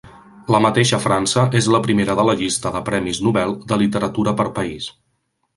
La 0.53 0.61
mateixa 0.65 0.99
França 1.03 1.43
és 1.59 1.67
la 1.75 1.81
primera 1.87 2.17
de 2.21 2.25
la 2.29 2.37
llista 2.41 2.73
de 2.77 2.83
premis 2.89 3.23
Nobel 3.29 3.55
de 3.73 3.81
literatura 3.85 4.35
per 4.41 4.51
país. 4.61 4.93